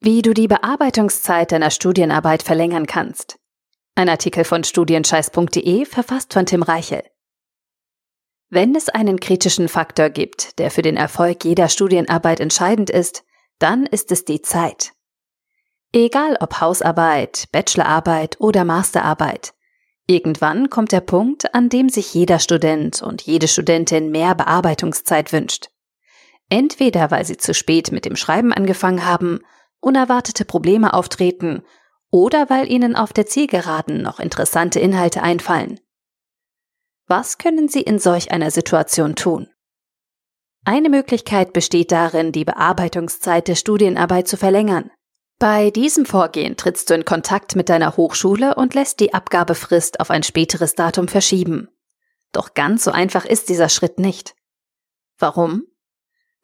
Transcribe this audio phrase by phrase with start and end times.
[0.00, 3.40] Wie du die Bearbeitungszeit deiner Studienarbeit verlängern kannst.
[3.96, 7.02] Ein Artikel von studienscheiß.de verfasst von Tim Reichel.
[8.48, 13.24] Wenn es einen kritischen Faktor gibt, der für den Erfolg jeder Studienarbeit entscheidend ist,
[13.58, 14.92] dann ist es die Zeit.
[15.92, 19.52] Egal ob Hausarbeit, Bachelorarbeit oder Masterarbeit,
[20.06, 25.70] irgendwann kommt der Punkt, an dem sich jeder Student und jede Studentin mehr Bearbeitungszeit wünscht.
[26.50, 29.40] Entweder weil sie zu spät mit dem Schreiben angefangen haben
[29.80, 31.62] unerwartete Probleme auftreten
[32.10, 35.80] oder weil Ihnen auf der Zielgeraden noch interessante Inhalte einfallen.
[37.06, 39.48] Was können Sie in solch einer Situation tun?
[40.64, 44.90] Eine Möglichkeit besteht darin, die Bearbeitungszeit der Studienarbeit zu verlängern.
[45.38, 50.10] Bei diesem Vorgehen trittst du in Kontakt mit deiner Hochschule und lässt die Abgabefrist auf
[50.10, 51.68] ein späteres Datum verschieben.
[52.32, 54.34] Doch ganz so einfach ist dieser Schritt nicht.
[55.18, 55.62] Warum?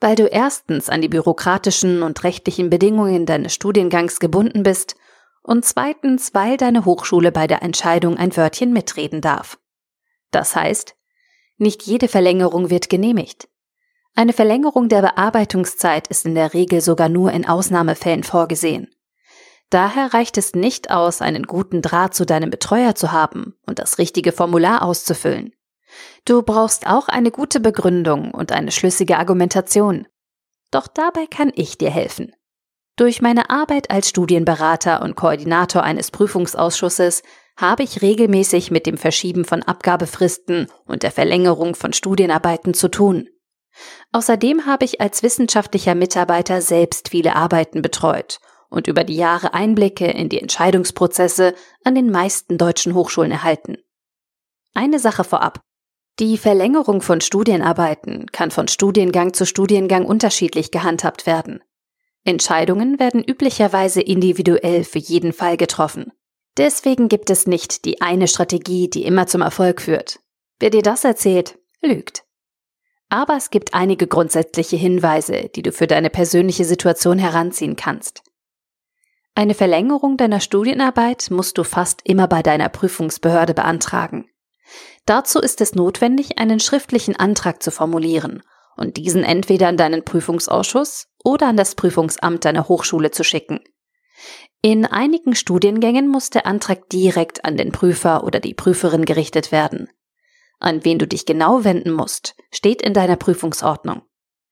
[0.04, 4.96] Weil du erstens an die bürokratischen und rechtlichen Bedingungen deines Studiengangs gebunden bist
[5.42, 9.58] und zweitens, weil deine Hochschule bei der Entscheidung ein Wörtchen mitreden darf.
[10.30, 10.94] Das heißt,
[11.56, 13.48] nicht jede Verlängerung wird genehmigt.
[14.14, 18.94] Eine Verlängerung der Bearbeitungszeit ist in der Regel sogar nur in Ausnahmefällen vorgesehen.
[19.70, 23.96] Daher reicht es nicht aus, einen guten Draht zu deinem Betreuer zu haben und das
[23.96, 25.54] richtige Formular auszufüllen.
[26.24, 30.06] Du brauchst auch eine gute Begründung und eine schlüssige Argumentation.
[30.70, 32.32] Doch dabei kann ich dir helfen.
[32.96, 37.22] Durch meine Arbeit als Studienberater und Koordinator eines Prüfungsausschusses
[37.56, 43.28] habe ich regelmäßig mit dem Verschieben von Abgabefristen und der Verlängerung von Studienarbeiten zu tun.
[44.12, 50.06] Außerdem habe ich als wissenschaftlicher Mitarbeiter selbst viele Arbeiten betreut und über die Jahre Einblicke
[50.06, 53.76] in die Entscheidungsprozesse an den meisten deutschen Hochschulen erhalten.
[54.74, 55.60] Eine Sache vorab.
[56.20, 61.60] Die Verlängerung von Studienarbeiten kann von Studiengang zu Studiengang unterschiedlich gehandhabt werden.
[62.22, 66.12] Entscheidungen werden üblicherweise individuell für jeden Fall getroffen.
[66.56, 70.20] Deswegen gibt es nicht die eine Strategie, die immer zum Erfolg führt.
[70.60, 72.24] Wer dir das erzählt, lügt.
[73.08, 78.22] Aber es gibt einige grundsätzliche Hinweise, die du für deine persönliche Situation heranziehen kannst.
[79.34, 84.28] Eine Verlängerung deiner Studienarbeit musst du fast immer bei deiner Prüfungsbehörde beantragen.
[85.06, 88.42] Dazu ist es notwendig, einen schriftlichen Antrag zu formulieren
[88.76, 93.60] und diesen entweder an deinen Prüfungsausschuss oder an das Prüfungsamt deiner Hochschule zu schicken.
[94.62, 99.88] In einigen Studiengängen muss der Antrag direkt an den Prüfer oder die Prüferin gerichtet werden.
[100.58, 104.02] An wen du dich genau wenden musst, steht in deiner Prüfungsordnung.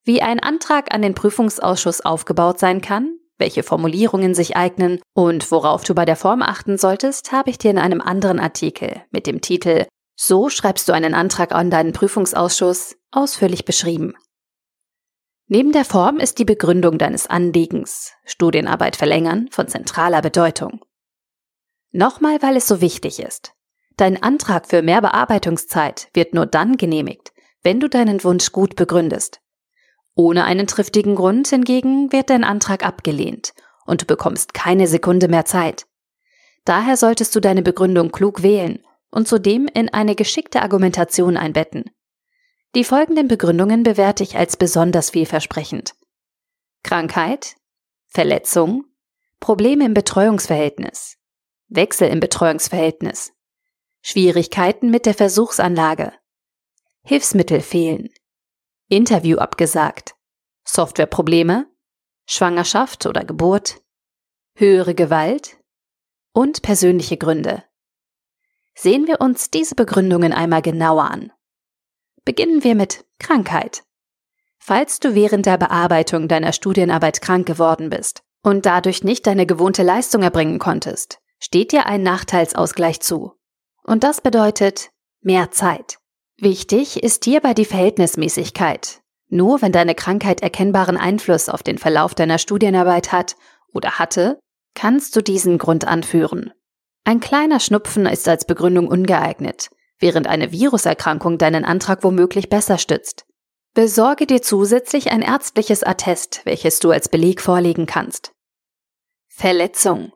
[0.05, 5.85] Wie ein Antrag an den Prüfungsausschuss aufgebaut sein kann, welche Formulierungen sich eignen und worauf
[5.85, 9.41] du bei der Form achten solltest, habe ich dir in einem anderen Artikel mit dem
[9.41, 14.15] Titel so schreibst du einen Antrag an deinen Prüfungsausschuss ausführlich beschrieben.
[15.47, 20.81] Neben der Form ist die Begründung deines Anliegens, Studienarbeit verlängern, von zentraler Bedeutung.
[21.91, 23.53] Nochmal, weil es so wichtig ist.
[23.97, 29.41] Dein Antrag für mehr Bearbeitungszeit wird nur dann genehmigt, wenn du deinen Wunsch gut begründest.
[30.15, 33.53] Ohne einen triftigen Grund hingegen wird dein Antrag abgelehnt
[33.85, 35.87] und du bekommst keine Sekunde mehr Zeit.
[36.65, 41.85] Daher solltest du deine Begründung klug wählen und zudem in eine geschickte Argumentation einbetten.
[42.75, 45.95] Die folgenden Begründungen bewerte ich als besonders vielversprechend.
[46.83, 47.55] Krankheit,
[48.09, 48.85] Verletzung,
[49.39, 51.19] Probleme im Betreuungsverhältnis,
[51.69, 53.33] Wechsel im Betreuungsverhältnis,
[54.01, 56.13] Schwierigkeiten mit der Versuchsanlage,
[57.05, 58.09] Hilfsmittel fehlen,
[58.89, 60.15] Interview abgesagt,
[60.65, 61.67] Softwareprobleme,
[62.27, 63.83] Schwangerschaft oder Geburt,
[64.55, 65.59] höhere Gewalt
[66.33, 67.65] und persönliche Gründe.
[68.75, 71.33] Sehen wir uns diese Begründungen einmal genauer an.
[72.25, 73.83] Beginnen wir mit Krankheit.
[74.59, 79.83] Falls du während der Bearbeitung deiner Studienarbeit krank geworden bist und dadurch nicht deine gewohnte
[79.83, 83.33] Leistung erbringen konntest, steht dir ein Nachteilsausgleich zu.
[83.83, 84.91] Und das bedeutet
[85.21, 85.99] mehr Zeit.
[86.39, 89.01] Wichtig ist hierbei die Verhältnismäßigkeit.
[89.29, 93.37] Nur wenn deine Krankheit erkennbaren Einfluss auf den Verlauf deiner Studienarbeit hat
[93.73, 94.39] oder hatte,
[94.75, 96.53] kannst du diesen Grund anführen.
[97.05, 103.27] Ein kleiner Schnupfen ist als Begründung ungeeignet, während eine Viruserkrankung deinen Antrag womöglich besser stützt.
[103.75, 108.33] Besorge dir zusätzlich ein ärztliches Attest, welches du als Beleg vorlegen kannst.
[109.29, 110.13] Verletzung.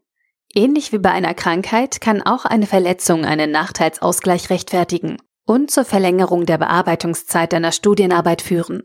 [0.55, 6.47] Ähnlich wie bei einer Krankheit kann auch eine Verletzung einen Nachteilsausgleich rechtfertigen und zur Verlängerung
[6.47, 8.83] der Bearbeitungszeit deiner Studienarbeit führen.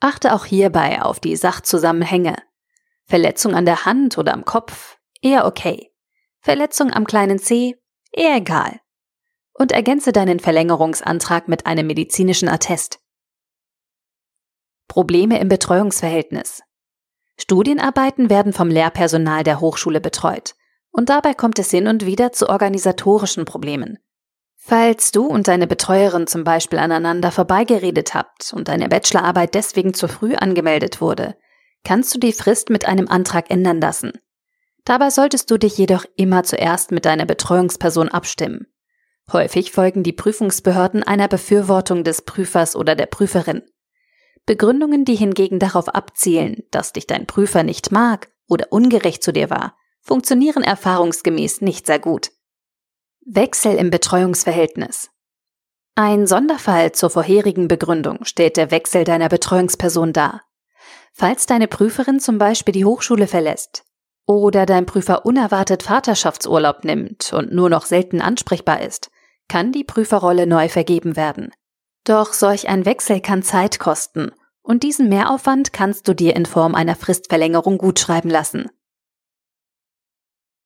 [0.00, 2.36] Achte auch hierbei auf die Sachzusammenhänge.
[3.06, 4.98] Verletzung an der Hand oder am Kopf?
[5.20, 5.89] Eher okay.
[6.40, 7.76] Verletzung am kleinen C?
[8.12, 8.80] Eher egal.
[9.52, 13.00] Und ergänze deinen Verlängerungsantrag mit einem medizinischen Attest.
[14.88, 16.62] Probleme im Betreuungsverhältnis.
[17.38, 20.54] Studienarbeiten werden vom Lehrpersonal der Hochschule betreut.
[20.90, 23.98] Und dabei kommt es hin und wieder zu organisatorischen Problemen.
[24.56, 30.08] Falls du und deine Betreuerin zum Beispiel aneinander vorbeigeredet habt und deine Bachelorarbeit deswegen zu
[30.08, 31.36] früh angemeldet wurde,
[31.84, 34.12] kannst du die Frist mit einem Antrag ändern lassen.
[34.84, 38.66] Dabei solltest du dich jedoch immer zuerst mit deiner Betreuungsperson abstimmen.
[39.32, 43.62] Häufig folgen die Prüfungsbehörden einer Befürwortung des Prüfers oder der Prüferin.
[44.46, 49.50] Begründungen, die hingegen darauf abzielen, dass dich dein Prüfer nicht mag oder ungerecht zu dir
[49.50, 52.32] war, funktionieren erfahrungsgemäß nicht sehr gut.
[53.24, 55.10] Wechsel im Betreuungsverhältnis.
[55.94, 60.42] Ein Sonderfall zur vorherigen Begründung stellt der Wechsel deiner Betreuungsperson dar.
[61.12, 63.84] Falls deine Prüferin zum Beispiel die Hochschule verlässt
[64.26, 69.10] oder dein Prüfer unerwartet Vaterschaftsurlaub nimmt und nur noch selten ansprechbar ist,
[69.48, 71.52] kann die Prüferrolle neu vergeben werden.
[72.04, 74.32] Doch solch ein Wechsel kann Zeit kosten
[74.62, 78.70] und diesen Mehraufwand kannst du dir in Form einer Fristverlängerung gutschreiben lassen.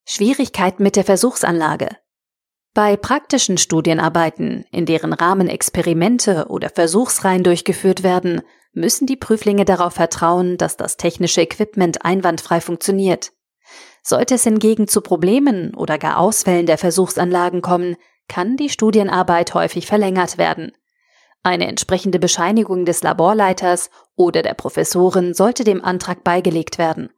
[0.07, 1.97] Schwierigkeiten mit der Versuchsanlage.
[2.75, 8.43] Bei praktischen Studienarbeiten, in deren Rahmen Experimente oder Versuchsreihen durchgeführt werden,
[8.73, 13.33] müssen die Prüflinge darauf vertrauen, dass das technische Equipment einwandfrei funktioniert.
[14.07, 17.97] Sollte es hingegen zu Problemen oder gar Ausfällen der Versuchsanlagen kommen,
[18.29, 20.73] kann die Studienarbeit häufig verlängert werden.
[21.43, 27.11] Eine entsprechende Bescheinigung des Laborleiters oder der Professorin sollte dem Antrag beigelegt werden.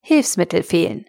[0.00, 1.06] Hilfsmittel fehlen.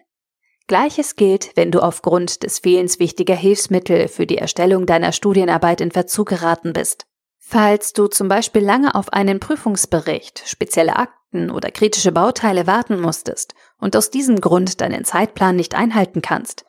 [0.66, 5.90] Gleiches gilt, wenn du aufgrund des Fehlens wichtiger Hilfsmittel für die Erstellung deiner Studienarbeit in
[5.90, 7.06] Verzug geraten bist.
[7.38, 13.54] Falls du zum Beispiel lange auf einen Prüfungsbericht, spezielle Akten oder kritische Bauteile warten musstest
[13.78, 16.64] und aus diesem Grund deinen Zeitplan nicht einhalten kannst,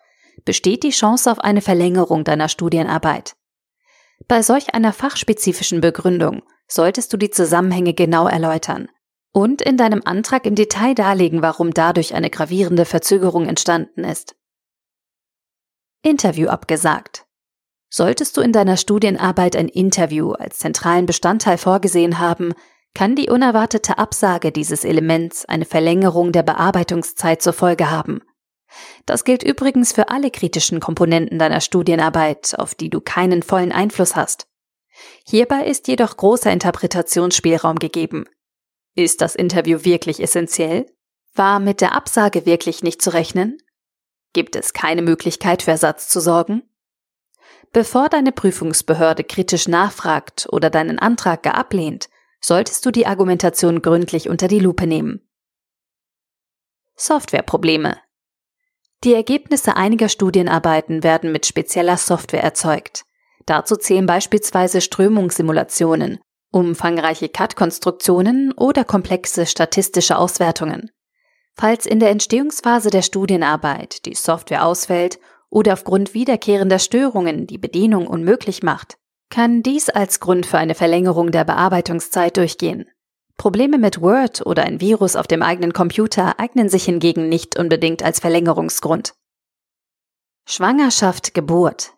[0.46, 3.36] besteht die Chance auf eine Verlängerung deiner Studienarbeit.
[4.28, 8.90] Bei solch einer fachspezifischen Begründung solltest du die Zusammenhänge genau erläutern
[9.32, 14.36] und in deinem Antrag im Detail darlegen, warum dadurch eine gravierende Verzögerung entstanden ist.
[16.02, 17.26] Interview abgesagt.
[17.90, 22.54] Solltest du in deiner Studienarbeit ein Interview als zentralen Bestandteil vorgesehen haben,
[22.98, 28.24] kann die unerwartete Absage dieses Elements eine Verlängerung der Bearbeitungszeit zur Folge haben.
[29.06, 34.16] Das gilt übrigens für alle kritischen Komponenten deiner Studienarbeit, auf die du keinen vollen Einfluss
[34.16, 34.48] hast.
[35.28, 38.26] Hierbei ist jedoch großer Interpretationsspielraum gegeben.
[38.96, 40.88] Ist das Interview wirklich essentiell?
[41.36, 43.60] War mit der Absage wirklich nicht zu rechnen?
[44.34, 46.64] Gibt es keine Möglichkeit für Ersatz zu sorgen?
[47.72, 54.30] Bevor deine Prüfungsbehörde kritisch nachfragt oder deinen Antrag gar ablehnt, solltest du die Argumentation gründlich
[54.30, 55.28] unter die Lupe nehmen.
[56.96, 57.98] Softwareprobleme.
[59.04, 63.06] Die Ergebnisse einiger Studienarbeiten werden mit spezieller Software erzeugt.
[63.46, 66.20] Dazu zählen beispielsweise Strömungssimulationen,
[66.52, 70.92] umfangreiche CAD-Konstruktionen oder komplexe statistische Auswertungen.
[71.56, 75.20] Falls in der Entstehungsphase der Studienarbeit die Software ausfällt
[75.50, 78.98] oder aufgrund wiederkehrender Störungen die Bedienung unmöglich macht,
[79.30, 82.86] kann dies als Grund für eine Verlängerung der Bearbeitungszeit durchgehen.
[83.38, 88.04] Probleme mit Word oder ein Virus auf dem eigenen Computer eignen sich hingegen nicht unbedingt
[88.04, 89.14] als Verlängerungsgrund.
[90.46, 91.94] Schwangerschaft, Geburt.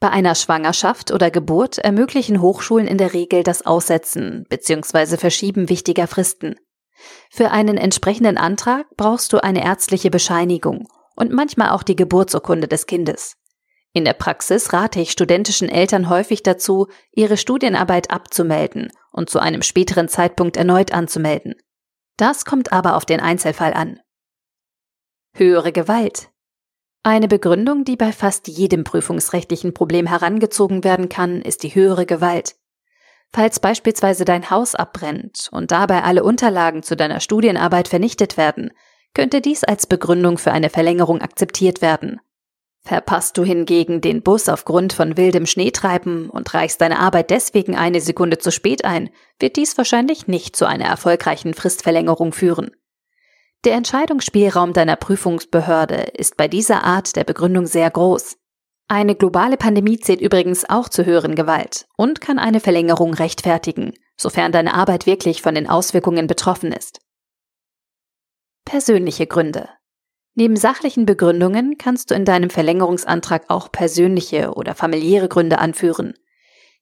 [0.00, 5.16] Bei einer Schwangerschaft oder Geburt ermöglichen Hochschulen in der Regel das Aussetzen bzw.
[5.16, 6.56] Verschieben wichtiger Fristen.
[7.30, 12.86] Für einen entsprechenden Antrag brauchst du eine ärztliche Bescheinigung und manchmal auch die Geburtsurkunde des
[12.86, 13.36] Kindes.
[13.96, 19.62] In der Praxis rate ich studentischen Eltern häufig dazu, ihre Studienarbeit abzumelden und zu einem
[19.62, 21.54] späteren Zeitpunkt erneut anzumelden.
[22.18, 23.98] Das kommt aber auf den Einzelfall an.
[25.32, 26.28] Höhere Gewalt.
[27.04, 32.54] Eine Begründung, die bei fast jedem prüfungsrechtlichen Problem herangezogen werden kann, ist die höhere Gewalt.
[33.32, 38.72] Falls beispielsweise dein Haus abbrennt und dabei alle Unterlagen zu deiner Studienarbeit vernichtet werden,
[39.14, 42.20] könnte dies als Begründung für eine Verlängerung akzeptiert werden.
[42.86, 48.00] Verpasst du hingegen den Bus aufgrund von wildem Schneetreiben und reichst deine Arbeit deswegen eine
[48.00, 52.70] Sekunde zu spät ein, wird dies wahrscheinlich nicht zu einer erfolgreichen Fristverlängerung führen.
[53.64, 58.36] Der Entscheidungsspielraum deiner Prüfungsbehörde ist bei dieser Art der Begründung sehr groß.
[58.86, 64.52] Eine globale Pandemie zählt übrigens auch zu höheren Gewalt und kann eine Verlängerung rechtfertigen, sofern
[64.52, 67.00] deine Arbeit wirklich von den Auswirkungen betroffen ist.
[68.64, 69.70] Persönliche Gründe.
[70.38, 76.12] Neben sachlichen Begründungen kannst du in deinem Verlängerungsantrag auch persönliche oder familiäre Gründe anführen.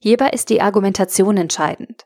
[0.00, 2.04] Hierbei ist die Argumentation entscheidend.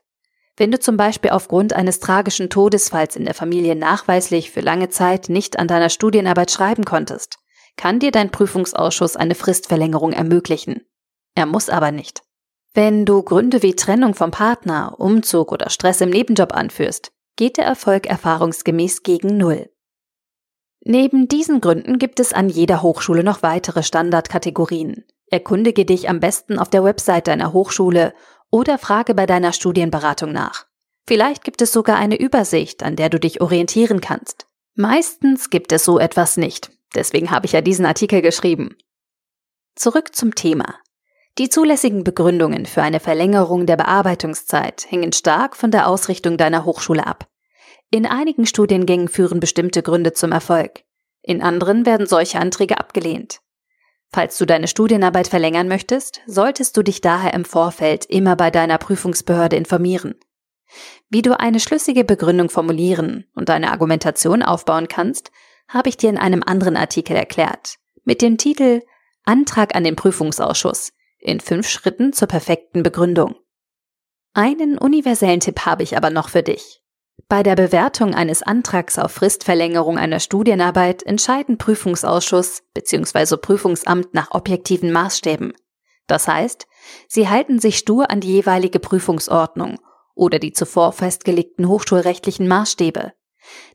[0.57, 5.27] Wenn du zum Beispiel aufgrund eines tragischen Todesfalls in der Familie nachweislich für lange Zeit
[5.29, 7.39] nicht an deiner Studienarbeit schreiben konntest,
[7.77, 10.81] kann dir dein Prüfungsausschuss eine Fristverlängerung ermöglichen.
[11.33, 12.21] Er muss aber nicht.
[12.75, 17.65] Wenn du Gründe wie Trennung vom Partner, Umzug oder Stress im Nebenjob anführst, geht der
[17.65, 19.71] Erfolg erfahrungsgemäß gegen Null.
[20.81, 25.05] Neben diesen Gründen gibt es an jeder Hochschule noch weitere Standardkategorien.
[25.27, 28.13] Erkundige dich am besten auf der Website deiner Hochschule
[28.49, 30.65] oder frage bei deiner Studienberatung nach.
[31.05, 34.47] Vielleicht gibt es sogar eine Übersicht, an der du dich orientieren kannst.
[34.75, 36.71] Meistens gibt es so etwas nicht.
[36.95, 38.75] Deswegen habe ich ja diesen Artikel geschrieben.
[39.75, 40.75] Zurück zum Thema.
[41.37, 47.05] Die zulässigen Begründungen für eine Verlängerung der Bearbeitungszeit hängen stark von der Ausrichtung deiner Hochschule
[47.05, 47.27] ab.
[47.91, 50.83] In einigen Studiengängen führen bestimmte Gründe zum Erfolg.
[51.21, 53.41] In anderen werden solche Anträge abgelehnt.
[54.11, 58.77] Falls du deine Studienarbeit verlängern möchtest, solltest du dich daher im Vorfeld immer bei deiner
[58.77, 60.15] Prüfungsbehörde informieren.
[61.09, 65.31] Wie du eine schlüssige Begründung formulieren und deine Argumentation aufbauen kannst,
[65.67, 68.81] habe ich dir in einem anderen Artikel erklärt, mit dem Titel
[69.23, 73.35] Antrag an den Prüfungsausschuss in fünf Schritten zur perfekten Begründung.
[74.33, 76.81] Einen universellen Tipp habe ich aber noch für dich.
[77.29, 83.37] Bei der Bewertung eines Antrags auf Fristverlängerung einer Studienarbeit entscheiden Prüfungsausschuss bzw.
[83.37, 85.53] Prüfungsamt nach objektiven Maßstäben.
[86.07, 86.65] Das heißt,
[87.07, 89.79] sie halten sich stur an die jeweilige Prüfungsordnung
[90.15, 93.13] oder die zuvor festgelegten hochschulrechtlichen Maßstäbe.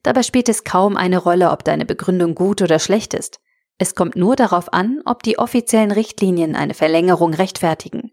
[0.02, 3.38] Dabei spielt es kaum eine Rolle, ob deine Begründung gut oder schlecht ist.
[3.78, 8.11] Es kommt nur darauf an, ob die offiziellen Richtlinien eine Verlängerung rechtfertigen.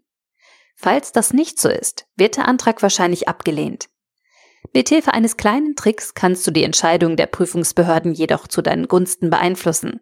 [0.76, 3.88] Falls das nicht so ist, wird der Antrag wahrscheinlich abgelehnt.
[4.74, 10.00] Mithilfe eines kleinen Tricks kannst du die Entscheidung der Prüfungsbehörden jedoch zu deinen Gunsten beeinflussen.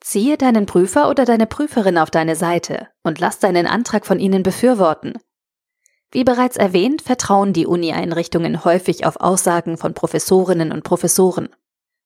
[0.00, 4.42] Ziehe deinen Prüfer oder deine Prüferin auf deine Seite und lass deinen Antrag von ihnen
[4.42, 5.14] befürworten.
[6.10, 11.48] Wie bereits erwähnt, vertrauen die Uni-Einrichtungen häufig auf Aussagen von Professorinnen und Professoren.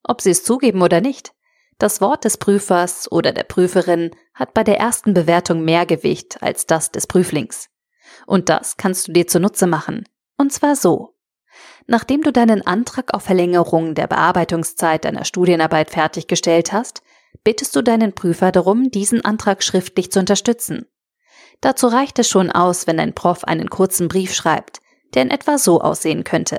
[0.03, 1.33] Ob sie es zugeben oder nicht,
[1.79, 6.67] das Wort des Prüfers oder der Prüferin hat bei der ersten Bewertung mehr Gewicht als
[6.67, 7.69] das des Prüflings.
[8.27, 10.05] Und das kannst du dir zunutze machen.
[10.37, 11.12] Und zwar so.
[11.87, 17.03] Nachdem du deinen Antrag auf Verlängerung der Bearbeitungszeit deiner Studienarbeit fertiggestellt hast,
[17.45, 20.87] bittest du deinen Prüfer darum, diesen Antrag schriftlich zu unterstützen.
[21.61, 24.81] Dazu reicht es schon aus, wenn dein Prof einen kurzen Brief schreibt,
[25.15, 26.59] der in etwa so aussehen könnte.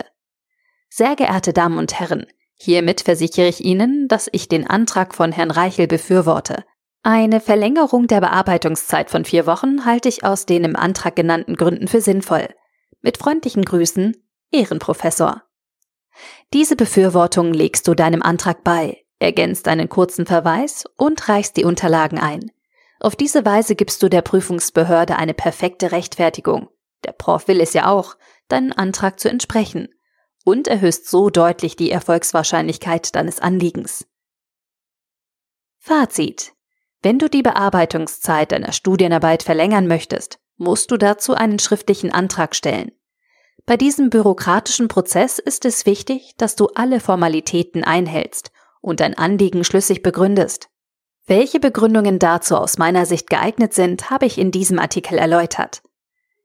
[0.89, 2.25] Sehr geehrte Damen und Herren,
[2.55, 6.63] hiermit versichere ich Ihnen, dass ich den Antrag von Herrn Reichel befürworte.
[7.01, 11.87] Eine Verlängerung der Bearbeitungszeit von vier Wochen halte ich aus den im Antrag genannten Gründen
[11.89, 12.47] für sinnvoll.
[13.01, 14.15] Mit freundlichen Grüßen,
[14.53, 15.43] Ehrenprofessor.
[16.53, 22.19] Diese Befürwortung legst du deinem Antrag bei, ergänzt einen kurzen Verweis und reichst die Unterlagen
[22.19, 22.51] ein.
[22.99, 26.69] Auf diese Weise gibst du der Prüfungsbehörde eine perfekte Rechtfertigung.
[27.03, 28.15] Der Prof will es ja auch,
[28.47, 29.89] deinen Antrag zu entsprechen
[30.45, 34.05] und erhöhst so deutlich die Erfolgswahrscheinlichkeit deines Anliegens.
[35.79, 36.53] Fazit.
[37.01, 42.91] Wenn du die Bearbeitungszeit deiner Studienarbeit verlängern möchtest, musst du dazu einen schriftlichen Antrag stellen.
[43.65, 48.51] Bei diesem bürokratischen Prozess ist es wichtig, dass du alle Formalitäten einhältst
[48.81, 50.67] und dein Anliegen schlüssig begründest.
[51.25, 55.81] Welche Begründungen dazu aus meiner Sicht geeignet sind, habe ich in diesem Artikel erläutert.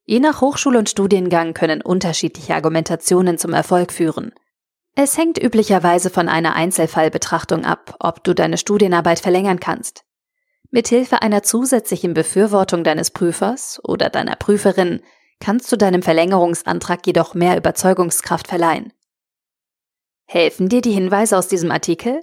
[0.05, 4.33] Je nach Hochschule und Studiengang können unterschiedliche Argumentationen zum Erfolg führen.
[4.95, 10.05] Es hängt üblicherweise von einer Einzelfallbetrachtung ab, ob du deine Studienarbeit verlängern kannst.
[10.71, 15.03] Mithilfe einer zusätzlichen Befürwortung deines Prüfers oder deiner Prüferin
[15.40, 18.92] kannst du deinem Verlängerungsantrag jedoch mehr Überzeugungskraft verleihen.
[20.26, 22.23] Helfen dir die Hinweise aus diesem Artikel?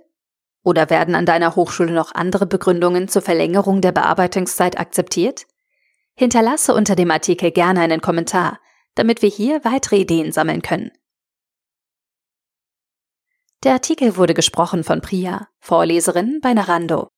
[0.63, 5.45] Oder werden an deiner Hochschule noch andere Begründungen zur Verlängerung der Bearbeitungszeit akzeptiert?
[6.15, 8.59] Hinterlasse unter dem Artikel gerne einen Kommentar,
[8.95, 10.91] damit wir hier weitere Ideen sammeln können.
[13.63, 17.09] Der Artikel wurde gesprochen von Priya, Vorleserin bei Narando.